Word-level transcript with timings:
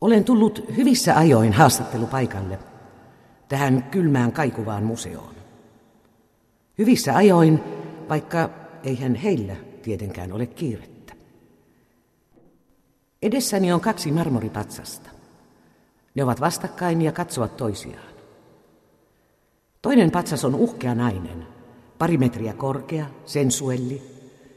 Olen 0.00 0.24
tullut 0.24 0.64
hyvissä 0.76 1.16
ajoin 1.16 1.52
haastattelupaikalle, 1.52 2.58
tähän 3.48 3.82
kylmään 3.90 4.32
kaikuvaan 4.32 4.84
museoon. 4.84 5.34
Hyvissä 6.78 7.16
ajoin, 7.16 7.60
vaikka 8.08 8.50
eihän 8.84 9.14
heillä 9.14 9.56
tietenkään 9.82 10.32
ole 10.32 10.46
kiirettä. 10.46 11.12
Edessäni 13.22 13.72
on 13.72 13.80
kaksi 13.80 14.12
marmoripatsasta. 14.12 15.10
Ne 16.14 16.24
ovat 16.24 16.40
vastakkain 16.40 17.02
ja 17.02 17.12
katsovat 17.12 17.56
toisiaan. 17.56 18.14
Toinen 19.82 20.10
patsas 20.10 20.44
on 20.44 20.54
uhkea 20.54 20.94
nainen, 20.94 21.46
pari 21.98 22.18
metriä 22.18 22.52
korkea, 22.52 23.06
sensuelli. 23.24 24.02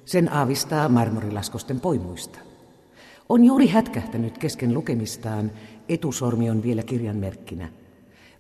Sen 0.05 0.33
aavistaa 0.33 0.89
marmorilaskosten 0.89 1.79
poimuista. 1.79 2.39
On 3.29 3.45
juuri 3.45 3.67
hätkähtänyt 3.67 4.37
kesken 4.37 4.73
lukemistaan, 4.73 5.51
etusormi 5.89 6.49
on 6.49 6.63
vielä 6.63 6.83
kirjan 6.83 7.15
merkkinä. 7.15 7.69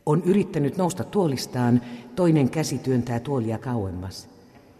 On 0.05 0.23
yrittänyt 0.23 0.77
nousta 0.77 1.03
tuolistaan, 1.03 1.81
toinen 2.15 2.49
käsi 2.49 2.77
työntää 2.77 3.19
tuolia 3.19 3.57
kauemmas. 3.57 4.29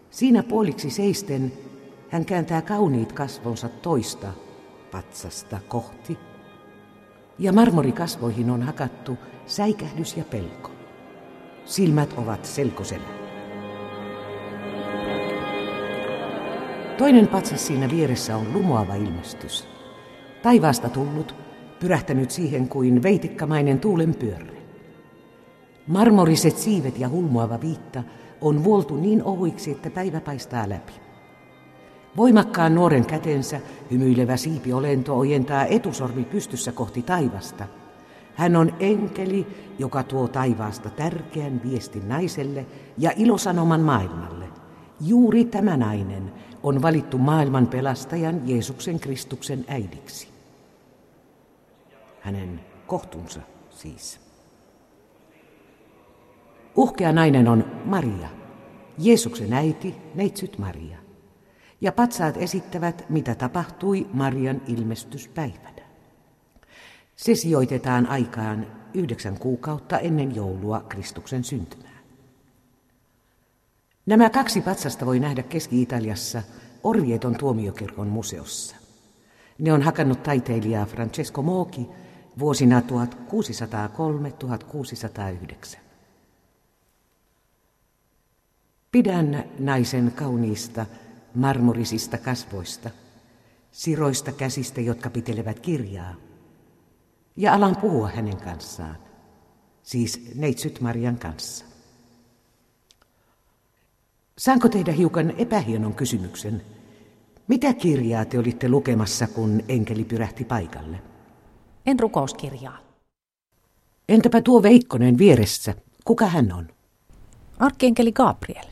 Siinä 0.09 0.43
puoliksi 0.43 0.89
seisten 0.89 1.53
hän 2.09 2.25
kääntää 2.25 2.61
kauniit 2.61 3.11
kasvonsa 3.11 3.69
toista 3.69 4.27
patsasta 4.91 5.59
kohti. 5.67 6.17
Ja 7.39 7.53
marmorikasvoihin 7.53 8.49
on 8.49 8.61
hakattu 8.61 9.17
säikähdys 9.45 10.17
ja 10.17 10.23
pelko. 10.23 10.71
Silmät 11.65 12.13
ovat 12.17 12.45
selkosellä. 12.45 13.09
Toinen 16.97 17.27
patsas 17.27 17.67
siinä 17.67 17.89
vieressä 17.89 18.37
on 18.37 18.53
lumoava 18.53 18.95
ilmestys. 18.95 19.78
Taivaasta 20.43 20.89
tullut, 20.89 21.35
pyrähtänyt 21.79 22.31
siihen 22.31 22.69
kuin 22.69 23.03
veitikkamainen 23.03 23.79
tuulen 23.79 24.15
pyörre. 24.15 24.57
Marmoriset 25.87 26.57
siivet 26.57 26.99
ja 26.99 27.09
hulmuava 27.09 27.61
viitta 27.61 28.03
on 28.41 28.63
vuoltu 28.63 28.95
niin 28.95 29.23
ohuiksi, 29.23 29.71
että 29.71 29.89
päivä 29.89 30.21
paistaa 30.21 30.69
läpi. 30.69 30.93
Voimakkaan 32.17 32.75
nuoren 32.75 33.05
kätensä 33.05 33.59
hymyilevä 33.91 34.37
siipiolento 34.37 35.17
ojentaa 35.17 35.65
etusormi 35.65 36.23
pystyssä 36.23 36.71
kohti 36.71 37.01
taivasta. 37.01 37.67
Hän 38.35 38.55
on 38.55 38.73
enkeli, 38.79 39.47
joka 39.79 40.03
tuo 40.03 40.27
taivaasta 40.27 40.89
tärkeän 40.89 41.61
viestin 41.63 42.09
naiselle 42.09 42.65
ja 42.97 43.11
ilosanoman 43.15 43.81
maailmalle. 43.81 44.45
Juuri 45.01 45.45
tämä 45.45 45.77
nainen 45.77 46.31
on 46.63 46.81
valittu 46.81 47.17
maailman 47.17 47.67
pelastajan 47.67 48.41
Jeesuksen 48.49 48.99
Kristuksen 48.99 49.65
äidiksi. 49.67 50.27
Hänen 52.21 52.59
kohtunsa 52.87 53.41
siis. 53.69 54.19
Uhkea 56.75 57.11
nainen 57.11 57.47
on 57.47 57.65
Maria, 57.85 58.29
Jeesuksen 58.97 59.53
äiti, 59.53 59.95
neitsyt 60.15 60.57
Maria. 60.57 60.97
Ja 61.81 61.91
patsaat 61.91 62.37
esittävät, 62.37 63.05
mitä 63.09 63.35
tapahtui 63.35 64.07
Marian 64.13 64.61
ilmestyspäivänä. 64.67 65.81
Se 67.15 67.35
sijoitetaan 67.35 68.07
aikaan 68.07 68.67
yhdeksän 68.93 69.39
kuukautta 69.39 69.99
ennen 69.99 70.35
joulua 70.35 70.85
Kristuksen 70.89 71.43
syntymää. 71.43 71.88
Nämä 74.09 74.29
kaksi 74.29 74.61
patsasta 74.61 75.05
voi 75.05 75.19
nähdä 75.19 75.43
Keski-Italiassa 75.43 76.43
Orvieton 76.83 77.35
tuomiokirkon 77.35 78.07
museossa. 78.07 78.75
Ne 79.59 79.73
on 79.73 79.81
hakannut 79.81 80.23
taiteilija 80.23 80.85
Francesco 80.85 81.41
Moki 81.41 81.89
vuosina 82.39 82.81
1603-1609. 85.75 85.77
Pidän 88.91 89.43
naisen 89.59 90.11
kauniista 90.15 90.85
marmorisista 91.35 92.17
kasvoista, 92.17 92.89
siroista 93.71 94.31
käsistä, 94.31 94.81
jotka 94.81 95.09
pitelevät 95.09 95.59
kirjaa, 95.59 96.15
ja 97.35 97.53
alan 97.53 97.77
puhua 97.77 98.09
hänen 98.15 98.37
kanssaan, 98.37 98.97
siis 99.83 100.31
neitsyt 100.35 100.81
Marian 100.81 101.17
kanssa. 101.17 101.68
Saanko 104.39 104.69
tehdä 104.69 104.91
hiukan 104.91 105.33
epähienon 105.37 105.93
kysymyksen? 105.93 106.61
Mitä 107.47 107.73
kirjaa 107.73 108.25
te 108.25 108.39
olitte 108.39 108.69
lukemassa, 108.69 109.27
kun 109.27 109.63
enkeli 109.67 110.03
pyrähti 110.03 110.45
paikalle? 110.45 110.97
En 111.85 111.99
rukouskirjaa. 111.99 112.77
Entäpä 114.09 114.41
tuo 114.41 114.63
Veikkonen 114.63 115.17
vieressä? 115.17 115.73
Kuka 116.05 116.25
hän 116.25 116.53
on? 116.53 116.67
Arkkienkeli 117.59 118.11
Gabriel 118.11 118.65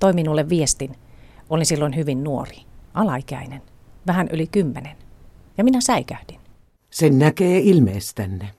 toi 0.00 0.12
minulle 0.12 0.48
viestin. 0.48 0.96
Olin 1.50 1.66
silloin 1.66 1.96
hyvin 1.96 2.24
nuori, 2.24 2.58
alaikäinen, 2.94 3.62
vähän 4.06 4.28
yli 4.32 4.46
kymmenen. 4.46 4.96
Ja 5.58 5.64
minä 5.64 5.80
säikähdin. 5.80 6.40
Sen 6.90 7.18
näkee 7.18 7.58
ilmeestänne. 7.58 8.50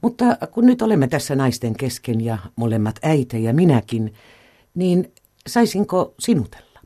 Mutta 0.00 0.24
kun 0.52 0.66
nyt 0.66 0.82
olemme 0.82 1.08
tässä 1.08 1.36
naisten 1.36 1.74
kesken 1.74 2.20
ja 2.20 2.38
molemmat 2.56 2.98
äitejä 3.02 3.52
minäkin, 3.52 4.14
niin 4.74 5.12
saisinko 5.46 6.14
sinutella? 6.18 6.80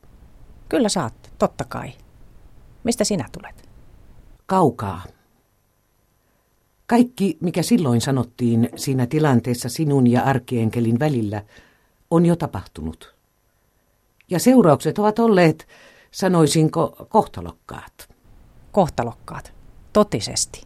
Kyllä 0.69 0.89
saat, 0.89 1.33
totta 1.39 1.65
kai. 1.65 1.93
Mistä 2.85 3.05
sinä 3.05 3.29
tulet? 3.33 3.69
Kaukaa. 4.47 5.03
Kaikki, 6.87 7.39
mikä 7.41 7.63
silloin 7.63 8.01
sanottiin 8.01 8.69
siinä 8.77 9.07
tilanteessa 9.07 9.69
sinun 9.69 10.07
ja 10.07 10.23
arkienkelin 10.23 10.99
välillä, 10.99 11.43
on 12.11 12.27
jo 12.27 12.37
tapahtunut. 12.37 13.15
Ja 14.31 14.39
seuraukset 14.39 14.99
ovat 14.99 15.19
olleet, 15.19 15.69
sanoisinko, 16.11 17.07
kohtalokkaat. 17.09 18.09
Kohtalokkaat, 18.73 19.53
totisesti. 19.93 20.63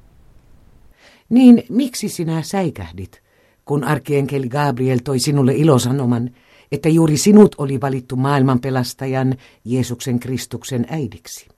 Niin 1.29 1.63
miksi 1.69 2.09
sinä 2.09 2.43
säikähdit, 2.43 3.23
kun 3.65 3.85
arkienkeli 3.85 4.49
Gabriel 4.49 4.99
toi 5.05 5.19
sinulle 5.19 5.53
ilosanoman, 5.55 6.31
että 6.73 6.89
juuri 6.89 7.17
sinut 7.17 7.55
oli 7.59 7.81
valittu 7.81 8.17
maailman 8.17 8.61
pelastajan 8.61 9.35
Jeesuksen 9.65 10.21
Kristuksen 10.21 10.87
äidiksi? 10.89 11.49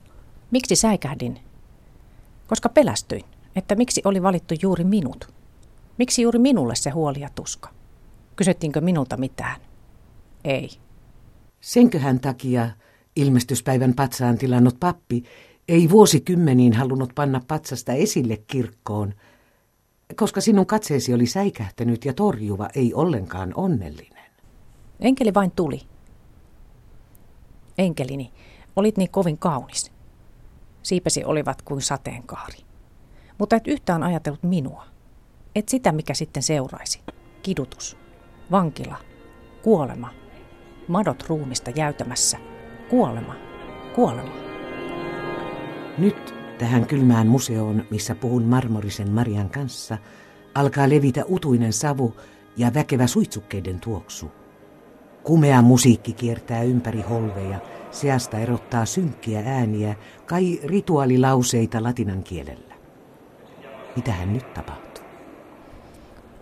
Miksi 0.51 0.75
säikähdin? 0.75 1.39
Koska 2.47 2.69
pelästyin, 2.69 3.23
että 3.55 3.75
miksi 3.75 4.01
oli 4.05 4.23
valittu 4.23 4.53
juuri 4.61 4.83
minut. 4.83 5.33
Miksi 5.97 6.21
juuri 6.21 6.39
minulle 6.39 6.75
se 6.75 6.89
huoli 6.89 7.19
ja 7.19 7.29
tuska? 7.35 7.69
Kysyttiinkö 8.35 8.81
minulta 8.81 9.17
mitään? 9.17 9.61
Ei. 10.43 10.69
Senköhän 11.61 12.19
takia 12.19 12.69
ilmestyspäivän 13.15 13.93
patsaan 13.93 14.37
tilannut 14.37 14.79
pappi 14.79 15.23
ei 15.67 15.89
vuosikymmeniin 15.89 16.73
halunnut 16.73 17.11
panna 17.15 17.41
patsasta 17.47 17.93
esille 17.93 18.37
kirkkoon, 18.47 19.13
koska 20.15 20.41
sinun 20.41 20.65
katseesi 20.65 21.13
oli 21.13 21.25
säikähtänyt 21.25 22.05
ja 22.05 22.13
torjuva, 22.13 22.69
ei 22.75 22.93
ollenkaan 22.93 23.51
onnellinen. 23.55 24.20
Enkeli 25.01 25.33
vain 25.33 25.51
tuli. 25.51 25.81
Enkelini, 27.77 28.31
olit 28.75 28.97
niin 28.97 29.11
kovin 29.11 29.37
kaunis. 29.37 29.91
Siipesi 30.83 31.23
olivat 31.23 31.61
kuin 31.61 31.81
sateenkaari. 31.81 32.57
Mutta 33.37 33.55
et 33.55 33.67
yhtään 33.67 34.03
ajatellut 34.03 34.43
minua. 34.43 34.85
Et 35.55 35.69
sitä, 35.69 35.91
mikä 35.91 36.13
sitten 36.13 36.43
seuraisi. 36.43 37.01
Kidutus, 37.43 37.97
vankila, 38.51 38.97
kuolema– 39.63 40.09
madot 40.91 41.23
ruumista 41.27 41.71
jäytämässä. 41.75 42.37
Kuolema, 42.89 43.35
kuolema. 43.95 44.31
Nyt 45.97 46.35
tähän 46.57 46.85
kylmään 46.85 47.27
museoon, 47.27 47.83
missä 47.89 48.15
puhun 48.15 48.43
marmorisen 48.43 49.11
Marian 49.11 49.49
kanssa, 49.49 49.97
alkaa 50.55 50.89
levitä 50.89 51.23
utuinen 51.29 51.73
savu 51.73 52.15
ja 52.57 52.73
väkevä 52.73 53.07
suitsukkeiden 53.07 53.79
tuoksu. 53.79 54.31
Kumea 55.23 55.61
musiikki 55.61 56.13
kiertää 56.13 56.63
ympäri 56.63 57.01
holveja, 57.01 57.59
seasta 57.91 58.37
erottaa 58.37 58.85
synkkiä 58.85 59.43
ääniä, 59.45 59.95
kai 60.25 60.59
rituaalilauseita 60.63 61.83
latinan 61.83 62.23
kielellä. 62.23 62.75
Mitähän 63.95 64.33
nyt 64.33 64.53
tapahtuu? 64.53 65.03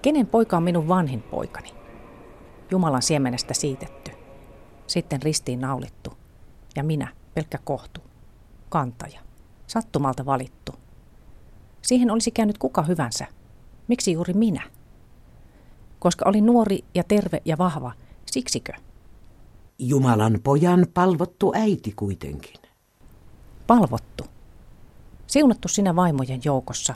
Kenen 0.02 0.28
poika 0.28 0.58
on 0.58 0.64
minun 0.64 0.88
vanhin 0.88 1.22
poikani? 1.22 1.74
Jumalan 2.72 3.02
siemenestä 3.02 3.54
siitetty 3.54 4.12
sitten 4.90 5.22
ristiin 5.22 5.60
naulittu. 5.62 6.14
Ja 6.76 6.84
minä, 6.84 7.08
pelkkä 7.34 7.58
kohtu, 7.64 8.02
kantaja, 8.70 9.20
sattumalta 9.68 10.26
valittu. 10.26 10.72
Siihen 11.82 12.12
olisi 12.12 12.32
käynyt 12.32 12.58
kuka 12.58 12.82
hyvänsä. 12.82 13.26
Miksi 13.88 14.12
juuri 14.12 14.34
minä? 14.34 14.62
Koska 16.00 16.30
olin 16.30 16.46
nuori 16.46 16.80
ja 16.96 17.04
terve 17.04 17.42
ja 17.46 17.58
vahva, 17.58 17.92
siksikö? 18.32 18.74
Jumalan 19.80 20.40
pojan 20.44 20.88
palvottu 20.94 21.52
äiti 21.56 21.94
kuitenkin. 21.96 22.60
Palvottu. 23.68 24.24
Siunattu 25.28 25.68
sinä 25.68 25.96
vaimojen 25.96 26.42
joukossa, 26.46 26.96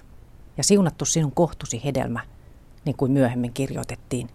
ja 0.57 0.63
siunattu 0.63 1.06
sinun 1.06 1.31
kohtusi 1.31 1.83
hedelmä, 1.83 2.19
niin 2.85 2.97
kuin 2.97 3.12
myöhemmin 3.12 3.53
kirjoitettiin. 3.53 4.30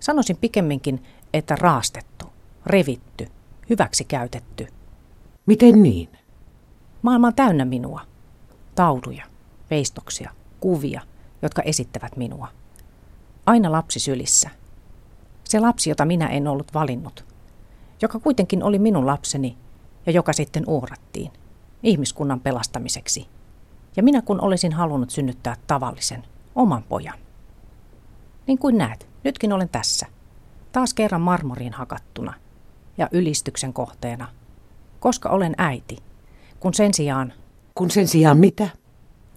Sanoisin 0.00 0.36
pikemminkin, 0.36 1.02
että 1.34 1.56
raastettu, 1.56 2.26
revitty, 2.66 3.26
hyväksi 3.70 4.04
käytetty. 4.04 4.66
Miten 5.46 5.82
niin? 5.82 6.08
Maailma 7.02 7.26
on 7.26 7.34
täynnä 7.34 7.64
minua. 7.64 8.00
Tauduja, 8.74 9.24
veistoksia, 9.70 10.30
kuvia, 10.60 11.00
jotka 11.42 11.62
esittävät 11.62 12.16
minua. 12.16 12.48
Aina 13.46 13.72
lapsi 13.72 14.00
sylissä. 14.00 14.50
Se 15.48 15.60
lapsi, 15.60 15.90
jota 15.90 16.04
minä 16.04 16.26
en 16.26 16.48
ollut 16.48 16.74
valinnut. 16.74 17.24
Joka 18.02 18.18
kuitenkin 18.18 18.62
oli 18.62 18.78
minun 18.78 19.06
lapseni 19.06 19.56
ja 20.06 20.12
joka 20.12 20.32
sitten 20.32 20.64
uhrattiin 20.66 21.32
ihmiskunnan 21.82 22.40
pelastamiseksi. 22.40 23.26
Ja 23.96 24.02
minä 24.02 24.22
kun 24.22 24.40
olisin 24.40 24.72
halunnut 24.72 25.10
synnyttää 25.10 25.56
tavallisen, 25.66 26.24
oman 26.54 26.82
pojan. 26.82 27.18
Niin 28.46 28.58
kuin 28.58 28.78
näet, 28.78 29.08
nytkin 29.24 29.52
olen 29.52 29.68
tässä. 29.68 30.06
Taas 30.72 30.94
kerran 30.94 31.20
marmoriin 31.20 31.72
hakattuna 31.72 32.34
ja 32.98 33.08
ylistyksen 33.12 33.72
kohteena. 33.72 34.28
Koska 35.00 35.28
olen 35.28 35.54
äiti, 35.58 35.98
kun 36.60 36.74
sen 36.74 36.94
sijaan... 36.94 37.32
Kun 37.74 37.90
sen 37.90 38.08
sijaan 38.08 38.38
mitä? 38.38 38.68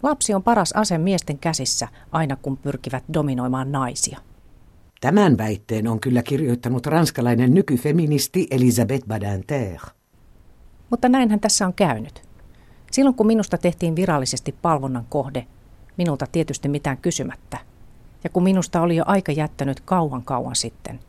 Lapsi 0.03 0.33
on 0.33 0.43
paras 0.43 0.71
ase 0.71 0.97
miesten 0.97 1.39
käsissä 1.39 1.87
aina 2.11 2.35
kun 2.35 2.57
pyrkivät 2.57 3.03
dominoimaan 3.13 3.71
naisia. 3.71 4.19
Tämän 5.01 5.37
väitteen 5.37 5.87
on 5.87 5.99
kyllä 5.99 6.23
kirjoittanut 6.23 6.85
ranskalainen 6.85 7.53
nykyfeministi 7.53 8.47
Elisabeth 8.51 9.07
Badinter. 9.07 9.79
Mutta 10.89 11.09
näinhän 11.09 11.39
tässä 11.39 11.65
on 11.65 11.73
käynyt. 11.73 12.21
Silloin 12.91 13.15
kun 13.15 13.27
minusta 13.27 13.57
tehtiin 13.57 13.95
virallisesti 13.95 14.55
palvonnan 14.61 15.05
kohde, 15.09 15.47
minulta 15.97 16.25
tietysti 16.31 16.69
mitään 16.69 16.97
kysymättä, 16.97 17.57
ja 18.23 18.29
kun 18.29 18.43
minusta 18.43 18.81
oli 18.81 18.95
jo 18.95 19.03
aika 19.07 19.31
jättänyt 19.31 19.79
kauan 19.79 20.23
kauan 20.23 20.55
sitten. 20.55 20.99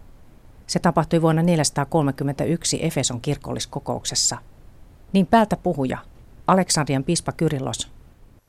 Se 0.66 0.78
tapahtui 0.78 1.22
vuonna 1.22 1.42
431 1.42 2.84
Efeson 2.84 3.20
kirkolliskokouksessa. 3.20 4.38
Niin 5.12 5.26
päältä 5.26 5.56
puhuja, 5.56 5.98
Aleksandrian 6.46 7.04
piispa 7.04 7.32
Kyrillos. 7.32 7.90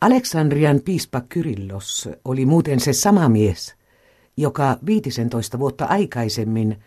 Aleksandrian 0.02 0.80
piispa 0.86 1.22
Kyrillos 1.22 2.10
oli 2.26 2.46
muuten 2.46 2.80
se 2.80 2.94
sama 2.94 3.30
mies, 3.30 3.76
joka 4.42 4.78
15 4.86 5.60
vuotta 5.60 5.86
aikaisemmin 5.86 6.80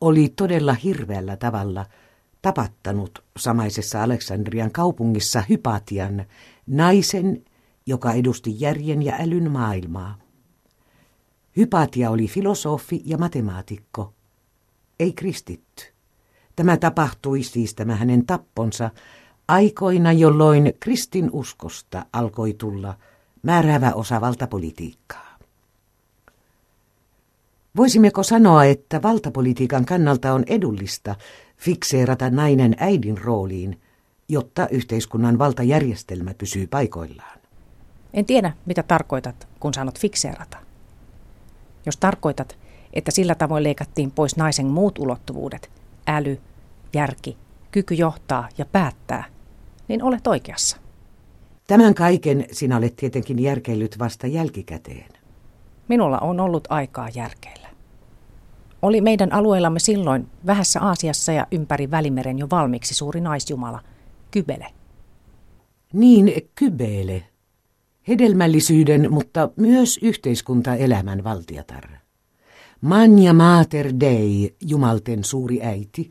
oli 0.00 0.28
todella 0.36 0.72
hirveällä 0.74 1.36
tavalla 1.36 1.86
tapattanut 2.42 3.24
samaisessa 3.38 4.02
Aleksandrian 4.02 4.72
kaupungissa 4.72 5.42
Hypatian, 5.48 6.24
naisen, 6.66 7.44
joka 7.86 8.12
edusti 8.12 8.60
järjen 8.60 9.02
ja 9.02 9.14
älyn 9.20 9.50
maailmaa. 9.50 10.18
Hypatia 11.56 12.10
oli 12.10 12.28
filosofi 12.28 13.02
ja 13.04 13.18
matemaatikko, 13.18 14.14
ei 15.00 15.12
kristitty. 15.12 15.84
Tämä 16.56 16.76
tapahtui 16.76 17.42
siis 17.42 17.74
tämä 17.74 17.96
hänen 17.96 18.26
tapponsa 18.26 18.90
aikoina, 19.48 20.12
jolloin 20.12 20.72
kristin 20.80 21.30
uskosta 21.32 22.06
alkoi 22.12 22.54
tulla 22.54 22.94
määräävä 23.42 23.92
osa 23.92 24.20
valtapolitiikkaa. 24.20 25.29
Voisimmeko 27.76 28.22
sanoa, 28.22 28.64
että 28.64 29.02
valtapolitiikan 29.02 29.84
kannalta 29.84 30.32
on 30.32 30.44
edullista 30.46 31.14
fikseerata 31.56 32.30
nainen 32.30 32.74
äidin 32.78 33.18
rooliin, 33.18 33.80
jotta 34.28 34.68
yhteiskunnan 34.68 35.38
valtajärjestelmä 35.38 36.34
pysyy 36.34 36.66
paikoillaan? 36.66 37.38
En 38.14 38.24
tiedä, 38.24 38.52
mitä 38.66 38.82
tarkoitat, 38.82 39.48
kun 39.60 39.74
sanot 39.74 39.98
fikseerata. 39.98 40.56
Jos 41.86 41.96
tarkoitat, 41.96 42.58
että 42.92 43.10
sillä 43.10 43.34
tavoin 43.34 43.64
leikattiin 43.64 44.10
pois 44.10 44.36
naisen 44.36 44.66
muut 44.66 44.98
ulottuvuudet, 44.98 45.70
äly, 46.08 46.38
järki, 46.94 47.36
kyky 47.70 47.94
johtaa 47.94 48.48
ja 48.58 48.64
päättää, 48.64 49.24
niin 49.88 50.02
olet 50.02 50.26
oikeassa. 50.26 50.76
Tämän 51.66 51.94
kaiken 51.94 52.46
sinä 52.52 52.76
olet 52.76 52.96
tietenkin 52.96 53.38
järkeillyt 53.38 53.98
vasta 53.98 54.26
jälkikäteen. 54.26 55.19
Minulla 55.90 56.18
on 56.18 56.40
ollut 56.40 56.68
aikaa 56.68 57.08
järkeillä. 57.14 57.68
Oli 58.82 59.00
meidän 59.00 59.32
alueellamme 59.32 59.78
silloin 59.80 60.26
vähässä 60.46 60.80
Aasiassa 60.80 61.32
ja 61.32 61.46
ympäri 61.52 61.90
Välimeren 61.90 62.38
jo 62.38 62.46
valmiiksi 62.50 62.94
suuri 62.94 63.20
naisjumala, 63.20 63.80
Kybele. 64.30 64.66
Niin, 65.92 66.32
Kybele. 66.54 67.22
Hedelmällisyyden, 68.08 69.12
mutta 69.12 69.50
myös 69.56 69.98
yhteiskuntaelämän 70.02 71.24
valtiatar. 71.24 71.88
Manja 72.80 73.34
Mater 73.34 73.92
Dei, 74.00 74.56
jumalten 74.60 75.24
suuri 75.24 75.62
äiti, 75.62 76.10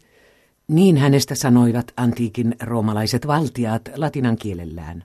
niin 0.67 0.97
hänestä 0.97 1.35
sanoivat 1.35 1.93
antiikin 1.97 2.55
roomalaiset 2.63 3.27
valtiaat 3.27 3.89
latinan 3.95 4.37
kielellään. 4.37 5.03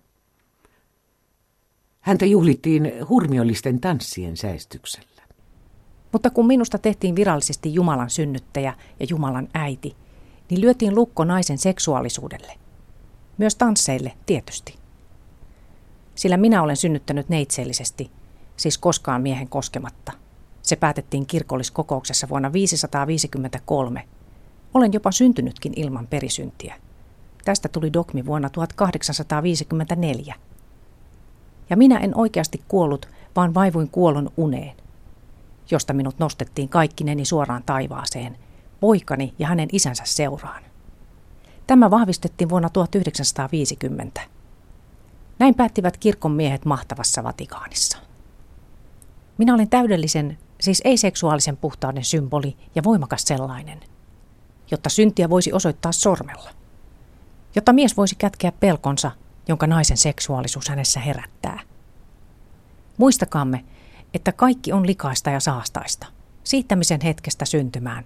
Häntä 2.04 2.26
juhlittiin 2.26 2.92
hurmiollisten 3.08 3.80
tanssien 3.80 4.36
säestyksellä. 4.36 5.22
Mutta 6.12 6.30
kun 6.30 6.46
minusta 6.46 6.78
tehtiin 6.78 7.16
virallisesti 7.16 7.74
Jumalan 7.74 8.10
synnyttäjä 8.10 8.74
ja 9.00 9.06
Jumalan 9.10 9.48
äiti, 9.54 9.96
niin 10.50 10.60
lyötiin 10.60 10.94
lukko 10.94 11.24
naisen 11.24 11.58
seksuaalisuudelle. 11.58 12.52
Myös 13.38 13.54
tansseille 13.54 14.12
tietysti. 14.26 14.74
Sillä 16.14 16.36
minä 16.36 16.62
olen 16.62 16.76
synnyttänyt 16.76 17.28
neitsellisesti, 17.28 18.10
siis 18.56 18.78
koskaan 18.78 19.22
miehen 19.22 19.48
koskematta. 19.48 20.12
Se 20.62 20.76
päätettiin 20.76 21.26
kirkolliskokouksessa 21.26 22.28
vuonna 22.28 22.52
553. 22.52 24.08
Olen 24.74 24.92
jopa 24.92 25.12
syntynytkin 25.12 25.72
ilman 25.76 26.06
perisyntiä. 26.06 26.74
Tästä 27.44 27.68
tuli 27.68 27.92
dogmi 27.92 28.26
vuonna 28.26 28.50
1854 28.50 30.34
ja 31.70 31.76
minä 31.76 31.98
en 31.98 32.16
oikeasti 32.16 32.62
kuollut, 32.68 33.08
vaan 33.36 33.54
vaivuin 33.54 33.88
kuolon 33.88 34.30
uneen, 34.36 34.76
josta 35.70 35.92
minut 35.92 36.18
nostettiin 36.18 36.68
kaikkineni 36.68 37.24
suoraan 37.24 37.62
taivaaseen, 37.66 38.36
poikani 38.80 39.34
ja 39.38 39.46
hänen 39.46 39.68
isänsä 39.72 40.02
seuraan. 40.06 40.62
Tämä 41.66 41.90
vahvistettiin 41.90 42.48
vuonna 42.48 42.68
1950. 42.68 44.20
Näin 45.38 45.54
päättivät 45.54 45.96
kirkon 45.96 46.32
miehet 46.32 46.64
mahtavassa 46.64 47.24
Vatikaanissa. 47.24 47.98
Minä 49.38 49.54
olin 49.54 49.70
täydellisen, 49.70 50.38
siis 50.60 50.82
ei-seksuaalisen 50.84 51.56
puhtauden 51.56 52.04
symboli 52.04 52.56
ja 52.74 52.84
voimakas 52.84 53.22
sellainen, 53.22 53.80
jotta 54.70 54.88
syntiä 54.88 55.30
voisi 55.30 55.52
osoittaa 55.52 55.92
sormella, 55.92 56.50
jotta 57.54 57.72
mies 57.72 57.96
voisi 57.96 58.14
kätkeä 58.14 58.52
pelkonsa 58.52 59.10
jonka 59.48 59.66
naisen 59.66 59.96
seksuaalisuus 59.96 60.68
hänessä 60.68 61.00
herättää. 61.00 61.60
Muistakaamme, 62.96 63.64
että 64.14 64.32
kaikki 64.32 64.72
on 64.72 64.86
likaista 64.86 65.30
ja 65.30 65.40
saastaista, 65.40 66.06
siittämisen 66.44 67.00
hetkestä 67.00 67.44
syntymään. 67.44 68.04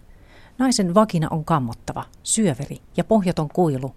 Naisen 0.59 0.95
vakina 0.95 1.29
on 1.31 1.45
kammottava, 1.45 2.05
syöveri 2.23 2.77
ja 2.97 3.05
pohjaton 3.05 3.49
kuilu, 3.49 3.95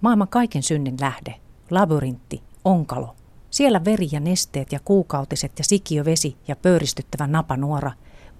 maailman 0.00 0.28
kaiken 0.28 0.62
synnin 0.62 0.96
lähde, 1.00 1.34
labyrintti, 1.70 2.42
onkalo, 2.64 3.16
siellä 3.50 3.84
veri 3.84 4.08
ja 4.12 4.20
nesteet 4.20 4.72
ja 4.72 4.80
kuukautiset 4.84 5.52
ja 5.58 5.64
sikiövesi 5.64 6.36
ja 6.48 6.56
pöyristyttävä 6.56 7.26
napanuora, 7.26 7.92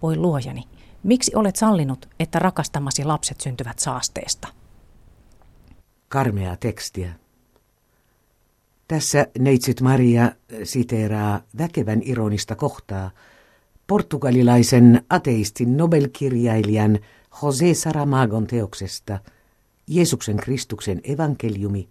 voi 0.02 0.16
luojani, 0.16 0.64
miksi 1.02 1.32
olet 1.34 1.56
sallinut, 1.56 2.08
että 2.20 2.38
rakastamasi 2.38 3.04
lapset 3.04 3.40
syntyvät 3.40 3.78
saasteesta? 3.78 4.48
Karmea 6.08 6.56
tekstiä. 6.56 7.12
Tässä 8.88 9.26
neitsyt 9.38 9.80
Maria 9.80 10.32
siteeraa 10.64 11.40
väkevän 11.58 12.00
ironista 12.04 12.54
kohtaa 12.54 13.10
portugalilaisen 13.86 15.02
ateistin 15.10 15.76
Nobelkirjailijan 15.76 16.98
José 17.34 17.74
Saramagon 17.74 18.46
teoksesta 18.46 19.18
Jeesuksen 19.86 20.36
Kristuksen 20.36 21.00
evankeliumi, 21.04 21.88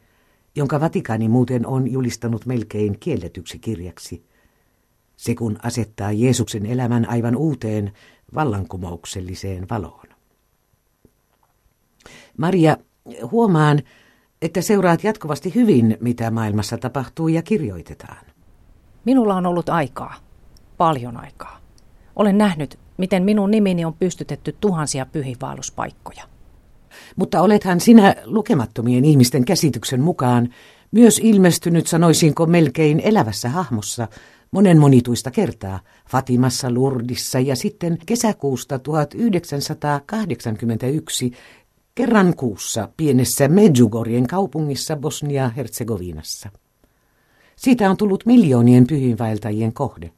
jonka 0.55 0.79
Vatikaani 0.79 1.29
muuten 1.29 1.67
on 1.67 1.91
julistanut 1.91 2.45
melkein 2.45 2.99
kielletyksi 2.99 3.59
kirjaksi. 3.59 4.23
Se 5.15 5.35
kun 5.35 5.57
asettaa 5.63 6.11
Jeesuksen 6.11 6.65
elämän 6.65 7.09
aivan 7.09 7.35
uuteen 7.35 7.91
vallankumoukselliseen 8.35 9.69
valoon. 9.69 10.07
Maria, 12.37 12.77
huomaan, 13.31 13.81
että 14.41 14.61
seuraat 14.61 15.03
jatkuvasti 15.03 15.55
hyvin, 15.55 15.97
mitä 15.99 16.31
maailmassa 16.31 16.77
tapahtuu 16.77 17.27
ja 17.27 17.41
kirjoitetaan. 17.41 18.25
Minulla 19.05 19.35
on 19.35 19.45
ollut 19.45 19.69
aikaa. 19.69 20.15
Paljon 20.77 21.17
aikaa. 21.17 21.59
Olen 22.15 22.37
nähnyt, 22.37 22.79
miten 22.97 23.23
minun 23.23 23.51
nimini 23.51 23.85
on 23.85 23.93
pystytetty 23.93 24.55
tuhansia 24.61 25.05
pyhiinvaelluspaikkoja. 25.05 26.23
Mutta 27.15 27.41
olethan 27.41 27.79
sinä 27.79 28.15
lukemattomien 28.25 29.05
ihmisten 29.05 29.45
käsityksen 29.45 30.01
mukaan 30.01 30.49
myös 30.91 31.19
ilmestynyt, 31.23 31.87
sanoisinko 31.87 32.45
melkein 32.45 32.99
elävässä 32.99 33.49
hahmossa, 33.49 34.07
monen 34.51 34.79
monituista 34.79 35.31
kertaa 35.31 35.79
Fatimassa, 36.09 36.71
Lurdissa 36.71 37.39
ja 37.39 37.55
sitten 37.55 37.97
kesäkuusta 38.05 38.79
1981 38.79 41.31
kerran 41.97 42.35
kuussa 42.35 42.89
pienessä 42.97 43.47
Medjugorjen 43.47 44.27
kaupungissa 44.27 44.95
Bosnia-Herzegovinassa. 44.95 46.49
Siitä 47.55 47.89
on 47.89 47.97
tullut 47.97 48.25
miljoonien 48.25 48.87
pyhinvaeltajien 48.87 49.73
kohde. 49.73 50.11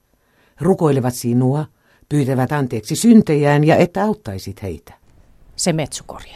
Rukoilevat 0.62 1.14
sinua, 1.14 1.66
pyytävät 2.10 2.52
anteeksi 2.52 2.96
syntejään 2.96 3.64
ja 3.64 3.76
että 3.76 4.04
auttaisit 4.04 4.62
heitä. 4.64 4.94
Se 5.56 5.74
metsukorje. 5.74 6.36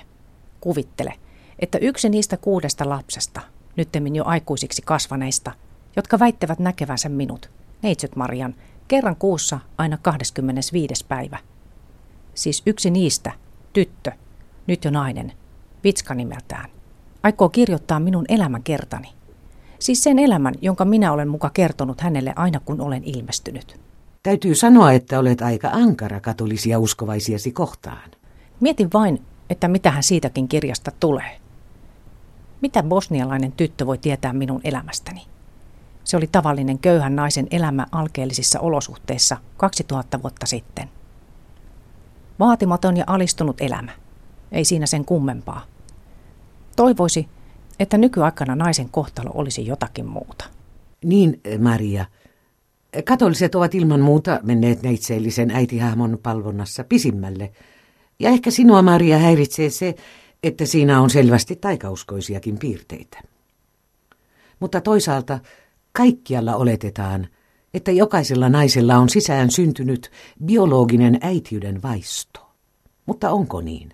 Kuvittele, 0.62 1.14
että 1.60 1.78
yksi 1.78 2.10
niistä 2.10 2.38
kuudesta 2.38 2.90
lapsesta, 2.90 3.42
nyttemmin 3.76 4.16
jo 4.16 4.24
aikuisiksi 4.26 4.82
kasvaneista, 4.86 5.52
jotka 5.96 6.20
väittävät 6.20 6.60
näkevänsä 6.60 7.10
minut, 7.10 7.50
neitsyt 7.82 8.16
Marian, 8.16 8.56
kerran 8.88 9.16
kuussa 9.16 9.60
aina 9.78 9.98
25. 10.02 11.06
päivä. 11.08 11.38
Siis 12.34 12.64
yksi 12.66 12.92
niistä, 12.92 13.32
tyttö, 13.74 14.12
nyt 14.67 14.86
jo 14.86 14.91
nainen, 14.91 15.34
Vitska 15.84 16.13
nimeltään, 16.13 16.70
aikoo 17.24 17.50
kirjoittaa 17.50 18.00
minun 18.00 18.25
elämänkertani. 18.29 19.08
Siis 19.79 20.03
sen 20.03 20.20
elämän, 20.20 20.53
jonka 20.62 20.86
minä 20.86 21.12
olen 21.12 21.27
muka 21.27 21.50
kertonut 21.50 22.01
hänelle 22.01 22.34
aina 22.36 22.60
kun 22.60 22.82
olen 22.82 23.03
ilmestynyt. 23.03 23.79
Täytyy 24.24 24.55
sanoa, 24.55 24.91
että 24.91 25.20
olet 25.20 25.41
aika 25.41 25.70
ankara 25.74 26.20
katolisia 26.20 26.79
uskovaisiasi 26.79 27.51
kohtaan. 27.51 28.12
Mietin 28.60 28.89
vain, 28.93 29.22
että 29.50 29.67
mitä 29.67 29.91
hän 29.91 30.03
siitäkin 30.03 30.48
kirjasta 30.48 30.91
tulee. 31.00 31.39
Mitä 32.62 32.84
bosnialainen 32.84 33.51
tyttö 33.51 33.86
voi 33.86 33.98
tietää 33.98 34.34
minun 34.34 34.62
elämästäni? 34.63 35.22
Se 36.03 36.17
oli 36.17 36.27
tavallinen 36.27 36.79
köyhän 36.79 37.15
naisen 37.15 37.48
elämä 37.51 37.88
alkeellisissa 37.91 38.60
olosuhteissa 38.60 39.38
2000 39.58 40.22
vuotta 40.22 40.46
sitten. 40.46 40.89
Vaatimaton 42.39 42.98
ja 42.98 43.03
alistunut 43.08 43.62
elämä. 43.62 43.91
Ei 44.53 44.65
siinä 44.65 44.86
sen 44.86 45.05
kummempaa. 45.05 45.65
Toivoisi, 46.75 47.27
että 47.79 47.98
nykyaikana 47.98 48.55
naisen 48.55 48.89
kohtalo 48.89 49.31
olisi 49.33 49.65
jotakin 49.65 50.05
muuta. 50.05 50.45
Niin, 51.03 51.41
Maria. 51.60 52.05
Katoliset 53.05 53.55
ovat 53.55 53.75
ilman 53.75 54.01
muuta 54.01 54.39
menneet 54.43 54.81
neitseellisen 54.81 55.51
äitihahmon 55.51 56.19
palvonnassa 56.24 56.83
pisimmälle. 56.83 57.51
Ja 58.19 58.29
ehkä 58.29 58.51
sinua, 58.51 58.81
Maria, 58.81 59.17
häiritsee 59.17 59.69
se, 59.69 59.95
että 60.43 60.65
siinä 60.65 61.01
on 61.01 61.10
selvästi 61.10 61.55
taikauskoisiakin 61.55 62.57
piirteitä. 62.57 63.22
Mutta 64.60 64.81
toisaalta 64.81 65.39
kaikkialla 65.91 66.55
oletetaan, 66.55 67.27
että 67.74 67.91
jokaisella 67.91 68.50
naisella 68.50 68.98
on 68.98 69.10
sisään 69.10 69.51
syntynyt 69.51 70.12
biologinen 70.45 71.17
äitiyden 71.22 71.81
vaisto. 71.83 72.39
Mutta 73.05 73.31
onko 73.31 73.62
niin? 73.62 73.93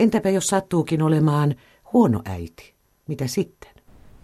Entäpä 0.00 0.30
jos 0.30 0.46
sattuukin 0.46 1.02
olemaan 1.02 1.54
huono 1.92 2.22
äiti? 2.24 2.74
Mitä 3.08 3.26
sitten? 3.26 3.70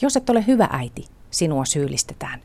Jos 0.02 0.16
et 0.16 0.30
ole 0.30 0.47
hyvä 0.47 0.68
äiti, 0.73 1.04
sinua 1.30 1.64
syyllistetään. 1.64 2.40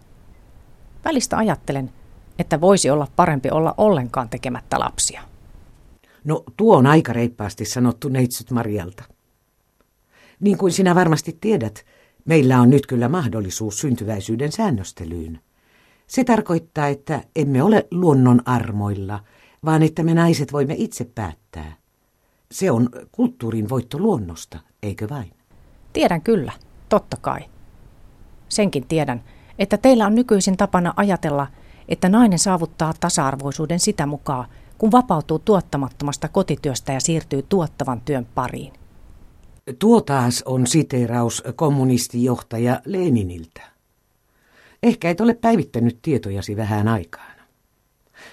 Välistä 1.05 1.37
ajattelen, 1.37 1.91
että 2.39 2.61
voisi 2.61 2.89
olla 2.89 3.07
parempi 3.15 3.49
olla 3.49 3.73
ollenkaan 3.77 4.29
tekemättä 4.29 4.79
lapsia. 4.79 5.21
No 6.23 6.43
tuo 6.57 6.77
on 6.77 6.87
aika 6.87 7.13
reippaasti 7.13 7.65
sanottu 7.65 8.09
neitsyt 8.09 8.51
Marialta. 8.51 9.03
Niin 10.39 10.57
kuin 10.57 10.71
sinä 10.71 10.95
varmasti 10.95 11.37
tiedät, 11.41 11.85
meillä 12.25 12.61
on 12.61 12.69
nyt 12.69 12.87
kyllä 12.87 13.09
mahdollisuus 13.09 13.79
syntyväisyyden 13.79 14.51
säännöstelyyn. 14.51 15.39
Se 16.07 16.23
tarkoittaa, 16.23 16.87
että 16.87 17.23
emme 17.35 17.63
ole 17.63 17.87
luonnon 17.91 18.41
armoilla, 18.45 19.23
vaan 19.65 19.83
että 19.83 20.03
me 20.03 20.13
naiset 20.13 20.53
voimme 20.53 20.75
itse 20.77 21.05
päättää. 21.15 21.80
Se 22.51 22.71
on 22.71 22.89
kulttuurin 23.11 23.69
voitto 23.69 23.99
luonnosta, 23.99 24.59
eikö 24.83 25.09
vain? 25.09 25.33
Tiedän 25.93 26.21
kyllä, 26.21 26.51
totta 26.89 27.17
kai. 27.17 27.39
Senkin 28.49 28.87
tiedän, 28.87 29.23
että 29.59 29.77
teillä 29.77 30.05
on 30.05 30.15
nykyisin 30.15 30.57
tapana 30.57 30.93
ajatella, 30.95 31.47
että 31.89 32.09
nainen 32.09 32.39
saavuttaa 32.39 32.93
tasa-arvoisuuden 32.99 33.79
sitä 33.79 34.05
mukaan, 34.05 34.45
kun 34.77 34.91
vapautuu 34.91 35.39
tuottamattomasta 35.39 36.27
kotityöstä 36.27 36.93
ja 36.93 36.99
siirtyy 36.99 37.41
tuottavan 37.49 38.01
työn 38.01 38.27
pariin. 38.35 38.73
Tuo 39.79 40.01
taas 40.01 40.43
on 40.45 40.67
siteeraus 40.67 41.43
kommunistijohtaja 41.55 42.81
Leniniltä. 42.85 43.61
Ehkä 44.83 45.09
et 45.09 45.21
ole 45.21 45.33
päivittänyt 45.33 45.99
tietojasi 46.01 46.57
vähän 46.57 46.87
aikaan. 46.87 47.35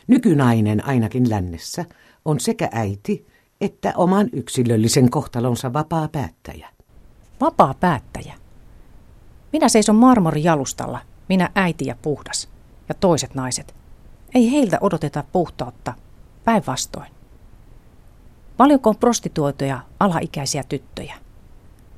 Nykynainen 0.06 0.86
ainakin 0.86 1.30
lännessä 1.30 1.84
on 2.24 2.40
sekä 2.40 2.68
äiti 2.72 3.26
että 3.60 3.92
oman 3.96 4.28
yksilöllisen 4.32 5.10
kohtalonsa 5.10 5.72
vapaa 5.72 6.08
päättäjä. 6.08 6.68
Vapaa 7.40 7.74
päättäjä. 7.74 8.34
Minä 9.52 9.68
seison 9.68 9.96
marmorijalustalla, 9.96 11.00
minä 11.28 11.50
äiti 11.54 11.86
ja 11.86 11.96
puhdas, 12.02 12.48
ja 12.88 12.94
toiset 12.94 13.34
naiset. 13.34 13.74
Ei 14.34 14.52
heiltä 14.52 14.78
odoteta 14.80 15.24
puhtautta, 15.32 15.94
päinvastoin. 16.44 17.12
Paljonko 18.56 18.90
on 18.90 18.96
prostituoituja 18.96 19.80
alaikäisiä 20.00 20.64
tyttöjä? 20.68 21.14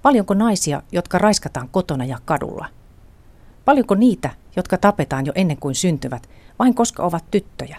Paljonko 0.02 0.34
naisia, 0.34 0.82
jotka 0.92 1.18
raiskataan 1.18 1.68
kotona 1.68 2.04
ja 2.04 2.18
kadulla? 2.24 2.66
Paljonko 3.64 3.94
niitä, 3.94 4.30
jotka 4.56 4.78
tapetaan 4.78 5.26
jo 5.26 5.32
ennen 5.34 5.56
kuin 5.56 5.74
syntyvät, 5.74 6.28
vain 6.58 6.74
koska 6.74 7.02
ovat 7.02 7.24
tyttöjä? 7.30 7.76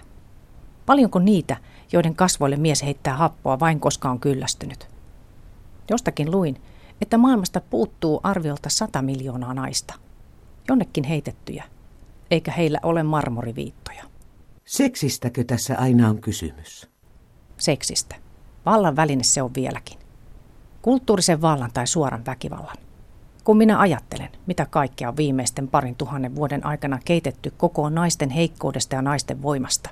Paljonko 0.85 1.19
niitä, 1.19 1.57
joiden 1.93 2.15
kasvoille 2.15 2.57
mies 2.57 2.83
heittää 2.83 3.17
happoa 3.17 3.59
vain 3.59 3.79
koska 3.79 4.09
on 4.09 4.19
kyllästynyt? 4.19 4.87
Jostakin 5.89 6.31
luin, 6.31 6.61
että 7.01 7.17
maailmasta 7.17 7.61
puuttuu 7.61 8.19
arviolta 8.23 8.69
sata 8.69 9.01
miljoonaa 9.01 9.53
naista. 9.53 9.93
Jonnekin 10.67 11.03
heitettyjä, 11.03 11.63
eikä 12.31 12.51
heillä 12.51 12.79
ole 12.83 13.03
marmoriviittoja. 13.03 14.03
Seksistäkö 14.65 15.43
tässä 15.43 15.77
aina 15.77 16.09
on 16.09 16.21
kysymys? 16.21 16.89
Seksistä. 17.57 18.15
Vallan 18.65 18.95
väline 18.95 19.23
se 19.23 19.41
on 19.41 19.53
vieläkin. 19.53 19.99
Kulttuurisen 20.81 21.41
vallan 21.41 21.71
tai 21.73 21.87
suoran 21.87 22.25
väkivallan. 22.25 22.77
Kun 23.43 23.57
minä 23.57 23.79
ajattelen, 23.79 24.29
mitä 24.45 24.65
kaikkea 24.65 25.09
on 25.09 25.17
viimeisten 25.17 25.67
parin 25.67 25.95
tuhannen 25.95 26.35
vuoden 26.35 26.65
aikana 26.65 26.99
keitetty 27.05 27.53
koko 27.57 27.89
naisten 27.89 28.29
heikkoudesta 28.29 28.95
ja 28.95 29.01
naisten 29.01 29.41
voimasta, 29.41 29.89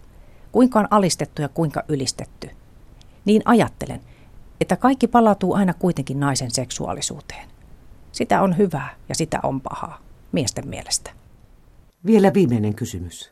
kuinka 0.51 0.79
on 0.79 0.87
alistettu 0.91 1.41
ja 1.41 1.49
kuinka 1.49 1.83
ylistetty, 1.87 2.49
niin 3.25 3.41
ajattelen, 3.45 4.01
että 4.61 4.75
kaikki 4.75 5.07
palautuu 5.07 5.53
aina 5.53 5.73
kuitenkin 5.73 6.19
naisen 6.19 6.51
seksuaalisuuteen. 6.51 7.49
Sitä 8.11 8.41
on 8.41 8.57
hyvää 8.57 8.95
ja 9.09 9.15
sitä 9.15 9.39
on 9.43 9.61
pahaa, 9.61 10.01
miesten 10.31 10.67
mielestä. 10.67 11.11
Vielä 12.05 12.33
viimeinen 12.33 12.75
kysymys. 12.75 13.31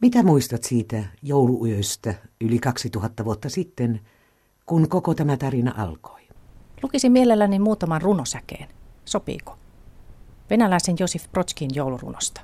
Mitä 0.00 0.22
muistat 0.22 0.64
siitä 0.64 1.04
jouluyöstä 1.22 2.14
yli 2.40 2.58
2000 2.58 3.24
vuotta 3.24 3.48
sitten, 3.48 4.00
kun 4.66 4.88
koko 4.88 5.14
tämä 5.14 5.36
tarina 5.36 5.74
alkoi? 5.76 6.20
Lukisin 6.82 7.12
mielelläni 7.12 7.58
muutaman 7.58 8.02
runosäkeen. 8.02 8.68
Sopiiko? 9.04 9.58
Venäläisen 10.50 10.96
Josif 11.00 11.32
Brodskin 11.32 11.70
joulurunosta. 11.74 12.40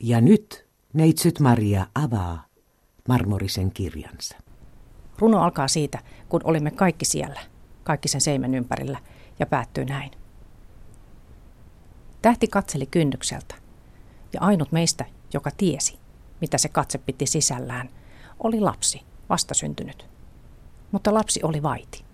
Ja 0.00 0.20
nyt 0.20 0.66
neitsyt 0.92 1.40
Maria 1.40 1.86
avaa 1.94 2.47
marmorisen 3.08 3.70
kirjansa. 3.70 4.36
Runo 5.18 5.42
alkaa 5.42 5.68
siitä, 5.68 5.98
kun 6.28 6.40
olimme 6.44 6.70
kaikki 6.70 7.04
siellä, 7.04 7.40
kaikki 7.84 8.08
sen 8.08 8.20
seimen 8.20 8.54
ympärillä, 8.54 8.98
ja 9.38 9.46
päättyy 9.46 9.84
näin. 9.84 10.10
Tähti 12.22 12.48
katseli 12.48 12.86
kynnykseltä, 12.86 13.54
ja 14.32 14.40
ainut 14.40 14.72
meistä, 14.72 15.04
joka 15.34 15.50
tiesi, 15.56 15.98
mitä 16.40 16.58
se 16.58 16.68
katse 16.68 16.98
piti 16.98 17.26
sisällään, 17.26 17.90
oli 18.38 18.60
lapsi, 18.60 19.02
vastasyntynyt. 19.28 20.06
Mutta 20.92 21.14
lapsi 21.14 21.40
oli 21.42 21.62
vaiti. 21.62 22.07